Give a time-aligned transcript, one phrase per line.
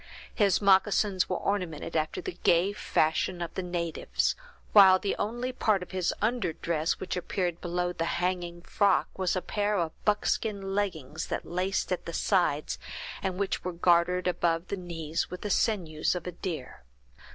[0.33, 4.35] His moccasins were ornamented after the gay fashion of the natives,
[4.73, 9.35] while the only part of his under dress which appeared below the hunting frock was
[9.35, 12.79] a pair of buckskin leggings, that laced at the sides,
[13.21, 16.81] and which were gartered above the knees, with the sinews of a deer.